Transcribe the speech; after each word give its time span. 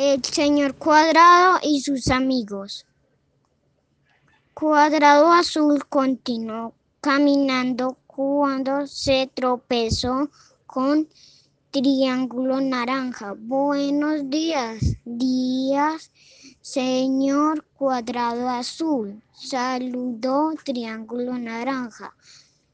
El 0.00 0.22
señor 0.22 0.76
Cuadrado 0.76 1.58
y 1.60 1.80
sus 1.80 2.06
amigos. 2.06 2.86
Cuadrado 4.54 5.32
azul 5.32 5.84
continuó 5.88 6.72
caminando 7.00 7.98
cuando 8.06 8.86
se 8.86 9.28
tropezó 9.34 10.30
con 10.66 11.08
Triángulo 11.72 12.60
naranja. 12.60 13.34
Buenos 13.36 14.30
días, 14.30 14.78
días, 15.04 16.12
señor 16.60 17.64
Cuadrado 17.74 18.48
azul. 18.50 19.20
Saludó 19.32 20.52
Triángulo 20.64 21.36
naranja. 21.36 22.14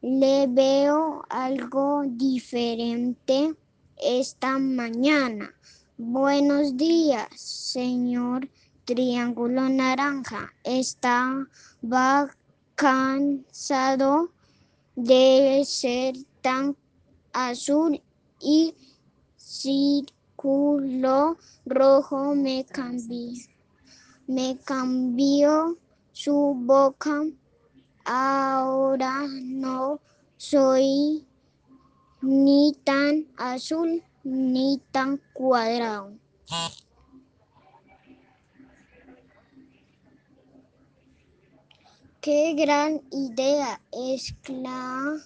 Le 0.00 0.46
veo 0.46 1.26
algo 1.28 2.02
diferente 2.06 3.54
esta 3.98 4.58
mañana. 4.58 5.54
Buenos 6.02 6.78
días, 6.78 7.28
señor 7.38 8.48
Triángulo 8.86 9.68
Naranja. 9.68 10.50
Estaba 10.64 12.34
cansado 12.74 14.30
de 14.96 15.62
ser 15.66 16.14
tan 16.40 16.74
azul 17.34 18.00
y 18.40 18.74
círculo 19.36 21.36
rojo 21.66 22.34
me 22.34 22.64
cambió, 22.64 23.32
me 24.26 24.56
cambió 24.64 25.76
su 26.12 26.54
boca. 26.64 27.24
Ahora 28.06 29.26
no 29.42 30.00
soy 30.38 31.26
ni 32.22 32.72
tan 32.84 33.26
azul 33.36 34.02
ni 34.24 34.80
tan 34.90 35.20
cuadrado. 35.32 36.12
¡Qué 42.20 42.54
gran 42.54 43.00
idea! 43.10 43.80
exclamó 43.92 45.22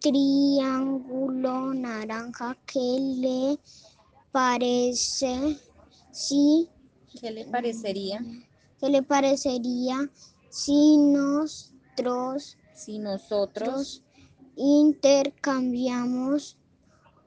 Triángulo 0.00 1.74
Naranja. 1.74 2.56
¿Qué 2.66 2.98
le 2.98 3.58
parece 4.32 5.60
si... 6.10 6.68
¿Qué 7.20 7.30
le 7.30 7.44
parecería? 7.44 8.20
¿Qué 8.80 8.88
le 8.88 9.02
parecería 9.02 10.10
si 10.48 10.96
nosotros, 10.96 12.56
Si 12.74 12.98
nosotros 12.98 14.02
intercambiamos 14.56 16.56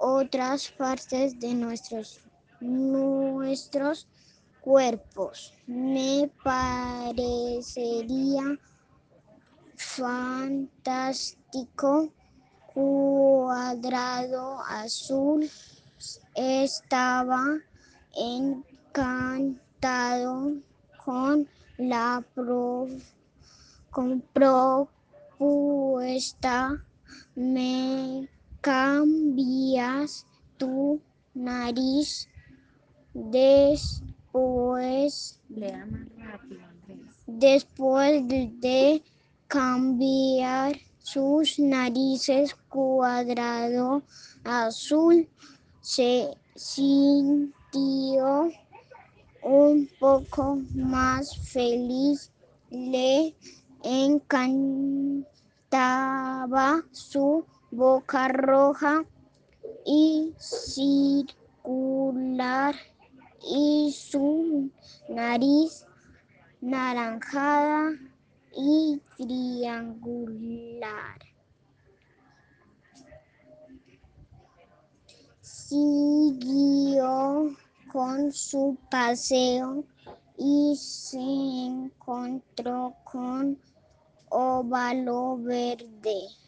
otras 0.00 0.68
partes 0.70 1.38
de 1.38 1.54
nuestros, 1.54 2.20
nuestros 2.60 4.08
cuerpos? 4.60 5.52
Me 5.66 6.30
parecería 6.42 8.58
fantástico. 9.76 12.10
Cuadrado 12.72 14.60
azul 14.60 15.50
estaba 16.34 17.58
encantado 18.16 19.54
con 21.04 21.46
la 21.76 22.24
pro- 22.34 22.88
con 23.90 24.22
propuesta. 24.32 24.96
Me 27.34 28.26
cambias 28.60 30.26
tu 30.58 31.00
nariz 31.34 32.28
después 33.14 34.20
lea 35.48 35.86
más 35.86 36.06
rápido, 36.16 36.64
Andrés. 36.64 37.00
Después 37.26 38.28
de 38.28 39.02
cambiar 39.48 40.76
sus 40.98 41.58
narices 41.58 42.54
cuadrado 42.68 44.02
azul, 44.44 45.28
se 45.80 46.36
sintió 46.54 48.50
un 49.42 49.88
poco 49.98 50.58
más 50.74 51.36
feliz. 51.38 52.30
Le 52.70 53.34
encantaba 53.82 55.24
su 56.92 57.44
boca 57.70 58.28
roja 58.28 59.04
y 59.86 60.34
circular 60.38 61.54
y 63.42 63.92
su 63.92 64.70
nariz 65.08 65.86
naranjada 66.60 67.92
y 68.54 69.00
triangular. 69.16 70.50
Siguió 75.40 76.26
con 77.92 78.32
su 78.32 78.76
paseo 78.90 79.84
y 80.36 80.74
se 80.76 81.20
encontró 81.20 82.94
con 83.04 83.56
óvalo 84.30 85.36
verde. 85.38 86.39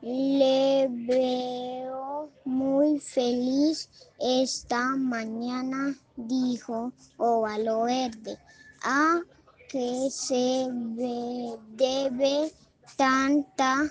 Le 0.00 0.86
veo 0.88 2.30
muy 2.44 3.00
feliz 3.00 3.90
esta 4.20 4.94
mañana, 4.94 5.92
dijo 6.16 6.92
óvalo 7.16 7.82
verde. 7.82 8.38
¿A 8.84 9.20
qué 9.68 10.08
se 10.08 10.68
debe 10.70 12.52
tanta 12.96 13.90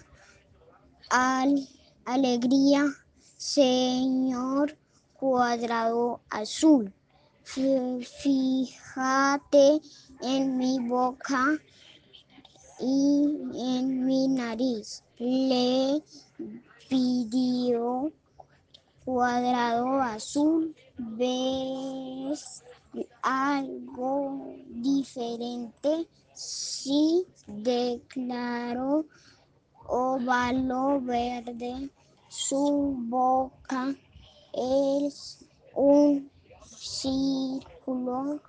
al- 1.10 1.68
alegría, 2.06 2.86
señor 3.36 4.78
cuadrado 5.20 6.22
azul? 6.30 6.94
Fí- 7.44 8.06
Fíjate 8.22 9.82
en 10.22 10.58
mi 10.58 10.80
boca 10.88 11.44
y 12.80 13.26
en 13.56 14.06
mi 14.06 14.30
nariz. 14.30 15.04
Le 15.20 16.04
pidió 16.88 18.12
cuadrado 19.04 20.02
azul. 20.02 20.76
¿Ves 20.98 22.64
algo 23.22 24.54
diferente? 24.70 26.08
Sí, 26.34 27.26
declaró 27.48 29.06
óvalo 29.88 31.02
verde. 31.02 31.90
Su 32.28 32.96
boca 33.08 33.96
es 34.54 35.46
un 35.74 36.30
círculo 36.66 38.42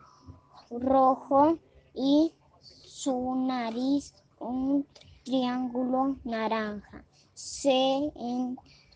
rojo 0.70 1.58
y 1.94 2.32
su 2.60 3.34
nariz 3.46 4.12
un 4.40 4.86
triángulo 5.28 6.16
naranja. 6.24 7.04
Se 7.34 8.10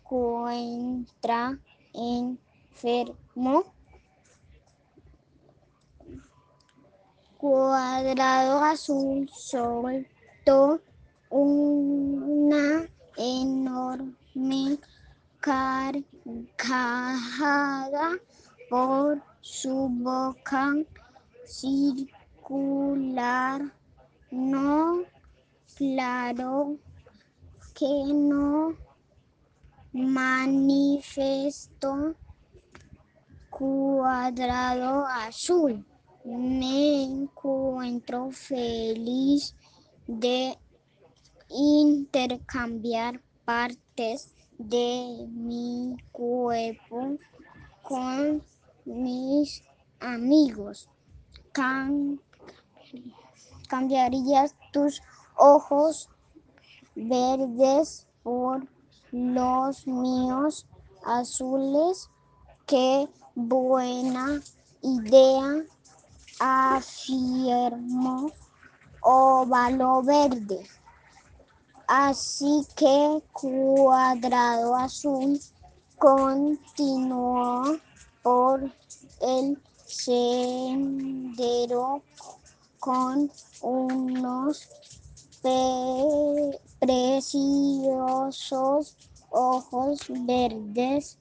encuentra 0.01 1.59
enfermo. 1.93 3.63
Cuadrado 7.37 8.63
azul 8.63 9.29
soltó 9.31 10.81
una 11.29 12.89
enorme 13.17 14.79
carcajada 15.39 16.07
por 18.69 19.21
su 19.41 19.87
boca 19.89 20.73
circular. 21.45 22.01
No, 24.31 25.03
claro 25.75 26.77
que 27.73 27.85
no, 28.13 28.75
manifestó 29.93 31.35
cuadrado 33.49 35.05
azul. 35.05 35.85
Me 36.25 37.03
encuentro 37.03 38.31
feliz 38.31 39.55
de 40.07 40.57
intercambiar 41.49 43.21
partes 43.45 44.33
de 44.57 45.27
mi 45.29 45.95
cuerpo 46.11 47.17
con 47.81 48.41
mis 48.85 49.63
amigos. 49.99 50.89
Cam- 51.51 52.19
¿Cambiarías 53.67 54.55
tus 54.71 55.01
ojos 55.43 56.09
verdes 56.95 58.07
por 58.23 58.65
los 59.11 59.85
míos 59.85 60.65
azules? 61.05 62.09
¿Qué 62.65 63.09
buena 63.35 64.41
idea, 64.81 65.65
afirmó 66.39 68.31
Óvalo 69.01 70.01
Verde. 70.01 70.65
Así 71.87 72.65
que 72.77 73.21
Cuadrado 73.33 74.75
Azul 74.77 75.37
continuó 75.97 77.77
por 78.21 78.71
el 79.21 79.61
sendero 79.85 80.81
con 82.79 83.29
unos 83.61 84.69
preciosos 86.79 88.97
ojos 89.29 90.07
verdes 90.27 91.17